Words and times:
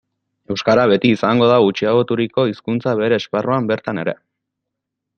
Euskara 0.53 0.85
beti 0.91 1.11
izango 1.17 1.51
da 1.51 1.59
gutxiagoturiko 1.67 2.49
hizkuntza 2.53 2.97
bere 3.05 3.23
esparruan 3.25 3.73
bertan 3.75 4.07
ere. 4.07 4.21